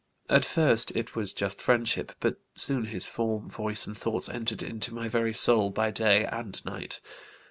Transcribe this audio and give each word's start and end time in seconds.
At 0.31 0.45
first 0.45 0.89
it 0.95 1.15
was 1.15 1.31
just 1.31 1.61
friendship, 1.61 2.13
but 2.19 2.37
soon 2.55 2.85
his 2.85 3.05
form, 3.05 3.51
voice, 3.51 3.85
and 3.85 3.95
thoughts 3.95 4.29
entered 4.29 4.63
into 4.63 4.95
my 4.95 5.07
very 5.07 5.31
soul 5.31 5.69
by 5.69 5.91
day 5.91 6.25
and 6.25 6.59
night. 6.65 7.01